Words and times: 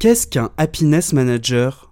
Qu'est-ce 0.00 0.28
qu'un 0.28 0.52
happiness 0.58 1.12
manager? 1.12 1.90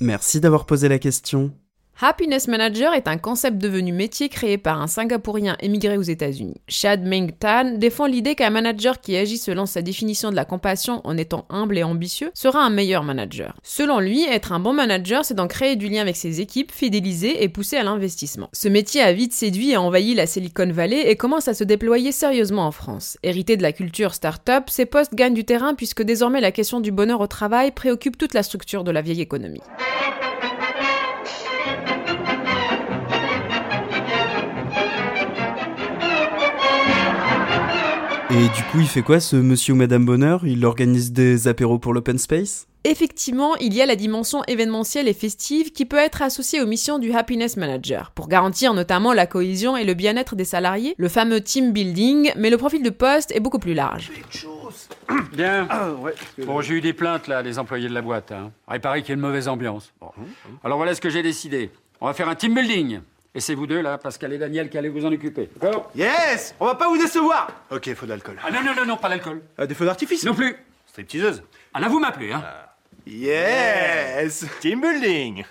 Merci 0.00 0.38
d'avoir 0.38 0.66
posé 0.66 0.88
la 0.88 1.00
question. 1.00 1.52
Happiness 2.00 2.46
Manager 2.46 2.94
est 2.94 3.08
un 3.08 3.18
concept 3.18 3.58
devenu 3.58 3.92
métier 3.92 4.28
créé 4.28 4.56
par 4.56 4.80
un 4.80 4.86
Singapourien 4.86 5.56
émigré 5.58 5.98
aux 5.98 6.02
États-Unis. 6.02 6.60
Chad 6.68 7.04
Meng 7.04 7.32
Tan 7.36 7.72
défend 7.76 8.06
l'idée 8.06 8.36
qu'un 8.36 8.50
manager 8.50 9.00
qui 9.00 9.16
agit 9.16 9.36
selon 9.36 9.66
sa 9.66 9.82
définition 9.82 10.30
de 10.30 10.36
la 10.36 10.44
compassion 10.44 11.00
en 11.02 11.16
étant 11.16 11.44
humble 11.50 11.76
et 11.76 11.82
ambitieux 11.82 12.30
sera 12.34 12.60
un 12.60 12.70
meilleur 12.70 13.02
manager. 13.02 13.56
Selon 13.64 13.98
lui, 13.98 14.22
être 14.22 14.52
un 14.52 14.60
bon 14.60 14.72
manager, 14.72 15.24
c'est 15.24 15.34
d'en 15.34 15.48
créer 15.48 15.74
du 15.74 15.88
lien 15.88 16.02
avec 16.02 16.14
ses 16.14 16.40
équipes, 16.40 16.70
fidéliser 16.70 17.42
et 17.42 17.48
pousser 17.48 17.78
à 17.78 17.82
l'investissement. 17.82 18.48
Ce 18.52 18.68
métier 18.68 19.00
a 19.00 19.12
vite 19.12 19.32
séduit 19.32 19.72
et 19.72 19.76
envahi 19.76 20.14
la 20.14 20.28
Silicon 20.28 20.70
Valley 20.70 21.10
et 21.10 21.16
commence 21.16 21.48
à 21.48 21.54
se 21.54 21.64
déployer 21.64 22.12
sérieusement 22.12 22.68
en 22.68 22.70
France. 22.70 23.18
Hérité 23.24 23.56
de 23.56 23.62
la 23.62 23.72
culture 23.72 24.14
start-up, 24.14 24.66
ces 24.68 24.86
postes 24.86 25.16
gagnent 25.16 25.34
du 25.34 25.44
terrain 25.44 25.74
puisque 25.74 26.04
désormais 26.04 26.40
la 26.40 26.52
question 26.52 26.78
du 26.78 26.92
bonheur 26.92 27.20
au 27.20 27.26
travail 27.26 27.72
préoccupe 27.72 28.16
toute 28.16 28.34
la 28.34 28.44
structure 28.44 28.84
de 28.84 28.92
la 28.92 29.02
vieille 29.02 29.20
économie. 29.20 29.62
Et 38.30 38.48
du 38.54 38.62
coup, 38.64 38.80
il 38.80 38.86
fait 38.86 39.00
quoi 39.00 39.20
ce 39.20 39.36
monsieur 39.36 39.72
ou 39.72 39.76
madame 39.76 40.04
bonheur? 40.04 40.46
Il 40.46 40.66
organise 40.66 41.12
des 41.12 41.48
apéros 41.48 41.78
pour 41.78 41.94
l'open 41.94 42.18
space? 42.18 42.66
Effectivement, 42.84 43.56
il 43.56 43.72
y 43.72 43.80
a 43.80 43.86
la 43.86 43.96
dimension 43.96 44.42
événementielle 44.46 45.08
et 45.08 45.14
festive 45.14 45.72
qui 45.72 45.86
peut 45.86 45.96
être 45.96 46.20
associée 46.20 46.60
aux 46.60 46.66
missions 46.66 46.98
du 46.98 47.10
Happiness 47.12 47.56
Manager, 47.56 48.12
pour 48.14 48.28
garantir 48.28 48.74
notamment 48.74 49.14
la 49.14 49.26
cohésion 49.26 49.78
et 49.78 49.84
le 49.84 49.94
bien-être 49.94 50.36
des 50.36 50.44
salariés, 50.44 50.94
le 50.98 51.08
fameux 51.08 51.40
team 51.40 51.72
building, 51.72 52.32
mais 52.36 52.50
le 52.50 52.58
profil 52.58 52.82
de 52.82 52.90
poste 52.90 53.32
est 53.34 53.40
beaucoup 53.40 53.58
plus 53.58 53.72
large. 53.72 54.12
Bien. 55.32 55.66
Bon, 56.44 56.60
j'ai 56.60 56.74
eu 56.74 56.80
des 56.82 56.92
plaintes 56.92 57.28
là, 57.28 57.42
des 57.42 57.58
employés 57.58 57.88
de 57.88 57.94
la 57.94 58.02
boîte. 58.02 58.30
Hein. 58.30 58.52
Ah, 58.66 58.76
il 58.76 58.80
paraît 58.82 59.00
qu'il 59.00 59.08
y 59.08 59.12
a 59.12 59.14
une 59.14 59.22
mauvaise 59.22 59.48
ambiance. 59.48 59.90
Bon. 60.02 60.10
Alors 60.62 60.76
voilà 60.76 60.94
ce 60.94 61.00
que 61.00 61.08
j'ai 61.08 61.22
décidé. 61.22 61.70
On 62.02 62.06
va 62.06 62.12
faire 62.12 62.28
un 62.28 62.34
team 62.34 62.54
building. 62.54 63.00
Et 63.38 63.40
c'est 63.40 63.54
vous 63.54 63.68
deux 63.68 63.80
là, 63.80 63.98
Pascal 63.98 64.32
et 64.32 64.38
Daniel, 64.38 64.68
qui 64.68 64.76
allez 64.78 64.88
vous 64.88 65.06
en 65.06 65.12
occuper. 65.12 65.48
D'accord 65.60 65.92
Yes 65.94 66.56
On 66.58 66.66
va 66.66 66.74
pas 66.74 66.88
vous 66.88 66.98
décevoir 66.98 67.46
Ok, 67.70 67.94
faut 67.94 68.04
de 68.04 68.10
l'alcool. 68.10 68.36
Ah 68.44 68.50
non, 68.50 68.64
non, 68.64 68.74
non, 68.74 68.84
non, 68.84 68.96
pas 68.96 69.08
l'alcool. 69.08 69.42
Euh, 69.60 69.66
Des 69.66 69.76
feux 69.76 69.84
d'artifice 69.84 70.24
Non 70.24 70.34
plus. 70.34 70.56
Stripteaseuse. 70.88 71.44
Ah 71.72 71.78
là, 71.78 71.86
vous 71.86 72.00
m'appelez, 72.00 72.32
hein. 72.32 72.42
Yes 73.06 74.44
Team 74.60 74.80
building. 74.80 75.44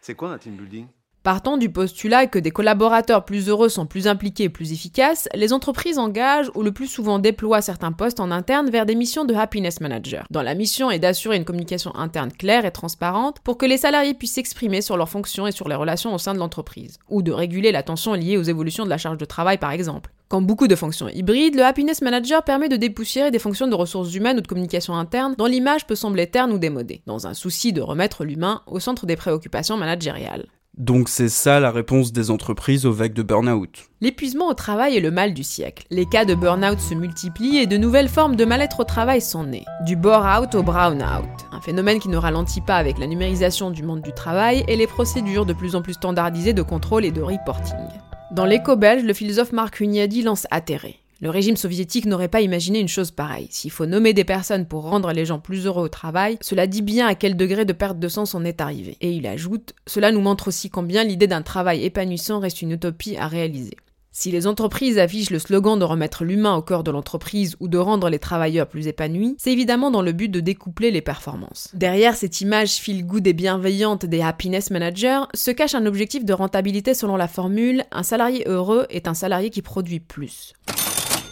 C'est 0.00 0.14
quoi 0.14 0.28
un 0.30 0.38
team 0.38 0.52
building? 0.54 0.86
Partant 1.24 1.56
du 1.56 1.70
postulat 1.70 2.26
que 2.26 2.38
des 2.38 2.50
collaborateurs 2.50 3.24
plus 3.24 3.48
heureux 3.48 3.70
sont 3.70 3.86
plus 3.86 4.08
impliqués 4.08 4.44
et 4.44 4.48
plus 4.50 4.74
efficaces, 4.74 5.26
les 5.34 5.54
entreprises 5.54 5.96
engagent 5.96 6.50
ou 6.54 6.60
le 6.60 6.70
plus 6.70 6.86
souvent 6.86 7.18
déploient 7.18 7.62
certains 7.62 7.92
postes 7.92 8.20
en 8.20 8.30
interne 8.30 8.68
vers 8.68 8.84
des 8.84 8.94
missions 8.94 9.24
de 9.24 9.32
happiness 9.32 9.80
manager, 9.80 10.26
dont 10.30 10.42
la 10.42 10.54
mission 10.54 10.90
est 10.90 10.98
d'assurer 10.98 11.38
une 11.38 11.46
communication 11.46 11.96
interne 11.96 12.30
claire 12.30 12.66
et 12.66 12.72
transparente 12.72 13.38
pour 13.42 13.56
que 13.56 13.64
les 13.64 13.78
salariés 13.78 14.12
puissent 14.12 14.34
s'exprimer 14.34 14.82
sur 14.82 14.98
leurs 14.98 15.08
fonctions 15.08 15.46
et 15.46 15.52
sur 15.52 15.66
les 15.66 15.74
relations 15.74 16.14
au 16.14 16.18
sein 16.18 16.34
de 16.34 16.38
l'entreprise, 16.38 16.98
ou 17.08 17.22
de 17.22 17.32
réguler 17.32 17.72
la 17.72 17.82
tension 17.82 18.12
liée 18.12 18.36
aux 18.36 18.42
évolutions 18.42 18.84
de 18.84 18.90
la 18.90 18.98
charge 18.98 19.16
de 19.16 19.24
travail 19.24 19.56
par 19.56 19.70
exemple. 19.70 20.10
Quand 20.28 20.42
beaucoup 20.42 20.68
de 20.68 20.76
fonctions 20.76 21.08
hybrides, 21.08 21.54
le 21.54 21.64
Happiness 21.64 22.02
Manager 22.02 22.44
permet 22.44 22.68
de 22.68 22.76
dépoussiérer 22.76 23.30
des 23.30 23.38
fonctions 23.38 23.66
de 23.66 23.74
ressources 23.74 24.14
humaines 24.14 24.36
ou 24.36 24.42
de 24.42 24.46
communication 24.46 24.94
interne 24.94 25.36
dont 25.38 25.46
l'image 25.46 25.86
peut 25.86 25.94
sembler 25.94 26.26
terne 26.26 26.52
ou 26.52 26.58
démodée, 26.58 27.00
dans 27.06 27.26
un 27.26 27.32
souci 27.32 27.72
de 27.72 27.80
remettre 27.80 28.26
l'humain 28.26 28.60
au 28.66 28.78
centre 28.78 29.06
des 29.06 29.16
préoccupations 29.16 29.78
managériales. 29.78 30.48
Donc 30.76 31.08
c'est 31.08 31.28
ça 31.28 31.60
la 31.60 31.70
réponse 31.70 32.12
des 32.12 32.32
entreprises 32.32 32.84
aux 32.84 32.92
vagues 32.92 33.12
de 33.12 33.22
burn-out. 33.22 33.88
L'épuisement 34.00 34.48
au 34.48 34.54
travail 34.54 34.96
est 34.96 35.00
le 35.00 35.12
mal 35.12 35.32
du 35.32 35.44
siècle. 35.44 35.86
Les 35.90 36.04
cas 36.04 36.24
de 36.24 36.34
burn-out 36.34 36.80
se 36.80 36.94
multiplient 36.94 37.58
et 37.58 37.66
de 37.66 37.76
nouvelles 37.76 38.08
formes 38.08 38.34
de 38.34 38.44
mal-être 38.44 38.80
au 38.80 38.84
travail 38.84 39.20
sont 39.20 39.44
nées. 39.44 39.64
Du 39.86 39.94
bore-out 39.94 40.54
au 40.56 40.64
brown-out, 40.64 41.28
un 41.52 41.60
phénomène 41.60 42.00
qui 42.00 42.08
ne 42.08 42.16
ralentit 42.16 42.60
pas 42.60 42.76
avec 42.76 42.98
la 42.98 43.06
numérisation 43.06 43.70
du 43.70 43.84
monde 43.84 44.02
du 44.02 44.12
travail 44.12 44.64
et 44.66 44.76
les 44.76 44.88
procédures 44.88 45.46
de 45.46 45.52
plus 45.52 45.76
en 45.76 45.82
plus 45.82 45.94
standardisées 45.94 46.54
de 46.54 46.62
contrôle 46.62 47.04
et 47.04 47.12
de 47.12 47.22
reporting. 47.22 47.88
Dans 48.32 48.44
l'écho 48.44 48.74
belge, 48.74 49.04
le 49.04 49.14
philosophe 49.14 49.52
Marc 49.52 49.78
Hunyadi 49.78 50.22
lance 50.22 50.48
atterré. 50.50 51.03
Le 51.20 51.30
régime 51.30 51.56
soviétique 51.56 52.06
n'aurait 52.06 52.28
pas 52.28 52.40
imaginé 52.40 52.80
une 52.80 52.88
chose 52.88 53.10
pareille. 53.10 53.48
S'il 53.50 53.70
faut 53.70 53.86
nommer 53.86 54.12
des 54.12 54.24
personnes 54.24 54.66
pour 54.66 54.82
rendre 54.82 55.12
les 55.12 55.24
gens 55.24 55.38
plus 55.38 55.66
heureux 55.66 55.84
au 55.84 55.88
travail, 55.88 56.38
cela 56.40 56.66
dit 56.66 56.82
bien 56.82 57.06
à 57.06 57.14
quel 57.14 57.36
degré 57.36 57.64
de 57.64 57.72
perte 57.72 57.98
de 57.98 58.08
sens 58.08 58.34
on 58.34 58.44
est 58.44 58.60
arrivé. 58.60 58.96
Et 59.00 59.12
il 59.12 59.26
ajoute, 59.26 59.74
cela 59.86 60.12
nous 60.12 60.20
montre 60.20 60.48
aussi 60.48 60.70
combien 60.70 61.04
l'idée 61.04 61.26
d'un 61.26 61.42
travail 61.42 61.84
épanouissant 61.84 62.40
reste 62.40 62.62
une 62.62 62.72
utopie 62.72 63.16
à 63.16 63.28
réaliser. 63.28 63.76
Si 64.16 64.30
les 64.30 64.46
entreprises 64.46 64.96
affichent 64.96 65.30
le 65.30 65.40
slogan 65.40 65.76
de 65.76 65.84
remettre 65.84 66.22
l'humain 66.22 66.54
au 66.54 66.62
cœur 66.62 66.84
de 66.84 66.92
l'entreprise 66.92 67.56
ou 67.58 67.66
de 67.66 67.78
rendre 67.78 68.08
les 68.08 68.20
travailleurs 68.20 68.68
plus 68.68 68.86
épanouis, 68.86 69.34
c'est 69.38 69.50
évidemment 69.50 69.90
dans 69.90 70.02
le 70.02 70.12
but 70.12 70.28
de 70.28 70.38
découpler 70.38 70.92
les 70.92 71.00
performances. 71.00 71.68
Derrière 71.74 72.14
cette 72.14 72.40
image 72.40 72.76
feel-good 72.76 73.26
et 73.26 73.32
bienveillante 73.32 74.06
des 74.06 74.22
happiness 74.22 74.70
managers 74.70 75.22
se 75.34 75.50
cache 75.50 75.74
un 75.74 75.84
objectif 75.84 76.24
de 76.24 76.32
rentabilité 76.32 76.94
selon 76.94 77.16
la 77.16 77.26
formule 77.26 77.82
un 77.90 78.04
salarié 78.04 78.44
heureux 78.46 78.86
est 78.88 79.08
un 79.08 79.14
salarié 79.14 79.50
qui 79.50 79.62
produit 79.62 79.98
plus. 79.98 80.52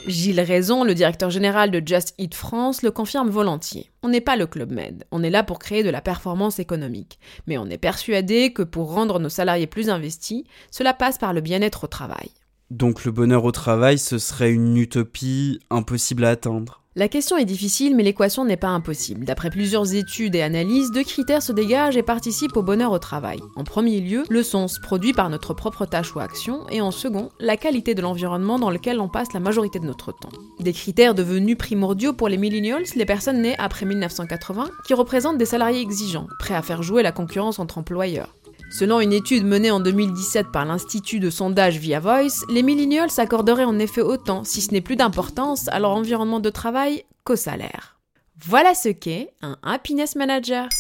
Gilles 0.07 0.41
Raison, 0.41 0.83
le 0.85 0.95
directeur 0.95 1.31
général 1.31 1.71
de 1.71 1.83
Just 1.85 2.15
Eat 2.19 2.35
France, 2.35 2.83
le 2.83 2.91
confirme 2.91 3.31
volontiers. 3.31 3.91
On 4.03 4.09
n'est 4.09 4.21
pas 4.21 4.37
le 4.37 4.47
Club 4.47 4.73
Med, 4.73 5.05
on 5.11 5.23
est 5.23 5.31
là 5.31 5.43
pour 5.43 5.59
créer 5.59 5.83
de 5.83 5.91
la 5.91 6.01
performance 6.01 6.59
économique. 6.59 7.19
Mais 7.47 7.59
on 7.59 7.67
est 7.67 7.79
persuadé 7.79 8.53
que 8.53 8.63
pour 8.63 8.93
rendre 8.93 9.19
nos 9.21 9.29
salariés 9.29 9.67
plus 9.67 9.91
investis, 9.91 10.45
cela 10.71 10.93
passe 10.93 11.19
par 11.19 11.33
le 11.33 11.41
bien-être 11.41 11.85
au 11.85 11.87
travail. 11.87 12.31
Donc 12.71 13.05
le 13.05 13.13
bonheur 13.13 13.45
au 13.45 13.53
travail, 13.53 13.99
ce 13.99 14.19
serait 14.19 14.53
une 14.53 14.77
utopie 14.77 15.61
impossible 15.71 16.25
à 16.25 16.31
atteindre. 16.31 16.82
La 16.95 17.09
question 17.09 17.39
est 17.39 17.47
difficile, 17.47 17.97
mais 17.97 18.03
l'équation 18.03 18.45
n'est 18.45 18.59
pas 18.59 18.69
impossible. 18.69 19.25
D'après 19.25 19.49
plusieurs 19.49 19.95
études 19.95 20.35
et 20.35 20.43
analyses, 20.43 20.91
deux 20.91 21.05
critères 21.05 21.43
se 21.43 21.53
dégagent 21.53 21.97
et 21.97 22.03
participent 22.03 22.59
au 22.59 22.63
bonheur 22.63 22.93
au 22.93 22.99
travail. 22.99 23.41
En 23.57 23.65
premier 23.65 23.99
lieu, 23.99 24.25
le 24.29 24.43
sens 24.43 24.79
produit 24.79 25.15
par 25.15 25.31
notre 25.31 25.55
propre 25.55 25.87
tâche 25.87 26.15
ou 26.15 26.21
action, 26.21 26.69
et 26.69 26.83
en 26.83 26.91
second, 26.91 27.31
la 27.41 27.57
qualité 27.57 27.95
de 27.95 28.03
l'environnement 28.03 28.59
dans 28.59 28.69
lequel 28.69 29.01
on 29.01 29.09
passe 29.09 29.33
la 29.33 29.41
majorité 29.41 29.79
de 29.79 29.87
notre 29.87 30.13
temps. 30.13 30.29
Des 30.61 30.75
critères 30.75 31.15
devenus 31.15 31.57
primordiaux 31.57 32.13
pour 32.13 32.29
les 32.29 32.37
millennials, 32.37 32.85
les 32.95 33.07
personnes 33.07 33.41
nées 33.41 33.57
après 33.57 33.87
1980, 33.87 34.69
qui 34.87 34.93
représentent 34.93 35.39
des 35.39 35.47
salariés 35.47 35.81
exigeants, 35.81 36.27
prêts 36.41 36.55
à 36.55 36.61
faire 36.61 36.83
jouer 36.83 37.03
la 37.03 37.13
concurrence 37.13 37.59
entre 37.59 37.79
employeurs. 37.79 38.35
Selon 38.73 39.01
une 39.01 39.13
étude 39.13 39.45
menée 39.45 39.71
en 39.71 39.81
2017 39.81 40.47
par 40.51 40.65
l'Institut 40.65 41.21
de 41.21 41.29
sondage 41.29 41.77
Via 41.77 42.01
Voice, 42.01 42.43
les 42.49 42.63
millennials 42.63 43.11
s'accorderaient 43.11 43.67
en 43.67 43.79
effet 43.79 44.01
autant, 44.01 44.45
si 44.45 44.63
ce 44.63 44.73
n'est 44.73 44.81
plus 44.81 44.97
d'importance, 44.97 45.69
à 45.69 45.79
leur 45.79 45.91
environnement 45.91 46.41
de 46.41 46.49
travail 46.49 47.05
qu'au 47.23 47.37
salaire. 47.37 48.01
Voilà 48.43 48.75
ce 48.75 48.89
qu'est 48.89 49.29
un 49.43 49.59
happiness 49.63 50.17
manager. 50.17 50.71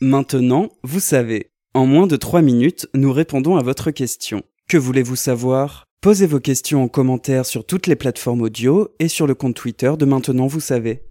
Maintenant, 0.00 0.70
vous 0.82 1.00
savez. 1.00 1.50
En 1.74 1.84
moins 1.84 2.06
de 2.06 2.16
3 2.16 2.40
minutes, 2.40 2.88
nous 2.94 3.12
répondons 3.12 3.56
à 3.56 3.62
votre 3.62 3.90
question. 3.90 4.42
Que 4.66 4.78
voulez-vous 4.78 5.16
savoir? 5.16 5.84
Posez 6.00 6.26
vos 6.26 6.40
questions 6.40 6.82
en 6.82 6.88
commentaire 6.88 7.44
sur 7.44 7.66
toutes 7.66 7.88
les 7.88 7.94
plateformes 7.94 8.40
audio 8.40 8.88
et 8.98 9.08
sur 9.08 9.26
le 9.26 9.34
compte 9.34 9.54
Twitter 9.54 9.92
de 9.98 10.06
Maintenant, 10.06 10.46
vous 10.46 10.60
savez. 10.60 11.02